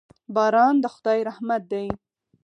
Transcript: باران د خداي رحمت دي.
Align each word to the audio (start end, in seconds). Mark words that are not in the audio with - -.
باران 0.35 0.75
د 0.83 0.85
خداي 0.95 1.19
رحمت 1.29 1.61
دي. 1.71 1.87